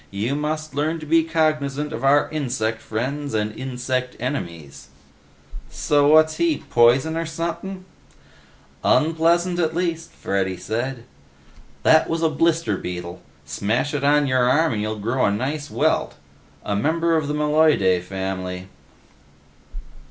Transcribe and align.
You 0.09 0.33
must 0.33 0.73
learn 0.73 0.99
to 0.99 1.05
be 1.05 1.23
cognizant 1.23 1.93
of 1.93 2.03
our 2.03 2.27
insect 2.31 2.81
friends 2.81 3.35
and 3.35 3.55
insect 3.55 4.15
enemies." 4.19 4.87
"So 5.69 6.07
what's 6.07 6.37
he, 6.37 6.63
poison 6.71 7.15
or 7.15 7.27
sumpin'?" 7.27 7.85
"Unpleasant, 8.83 9.59
at 9.59 9.75
least," 9.75 10.11
Freddy 10.11 10.57
said. 10.57 11.03
"That 11.83 12.09
was 12.09 12.23
a 12.23 12.29
blister 12.31 12.77
beetle; 12.77 13.21
smash 13.45 13.93
it 13.93 14.03
on 14.03 14.25
your 14.25 14.49
arm 14.49 14.73
and 14.73 14.81
you'll 14.81 14.95
grow 14.97 15.23
a 15.25 15.31
nice 15.31 15.69
welt. 15.69 16.15
A 16.65 16.75
member 16.75 17.15
of 17.15 17.27
the 17.27 17.35
Meloidae 17.35 18.01
family." 18.01 18.69